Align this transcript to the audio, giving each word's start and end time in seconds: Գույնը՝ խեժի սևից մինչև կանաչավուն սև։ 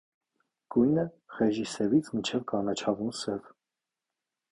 Գույնը՝ 0.75 1.03
խեժի 1.33 1.65
սևից 1.73 2.09
մինչև 2.15 2.47
կանաչավուն 2.53 3.13
սև։ 3.19 3.53